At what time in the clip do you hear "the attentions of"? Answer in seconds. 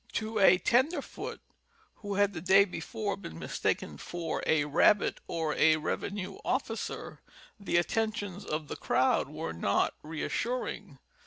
7.69-8.67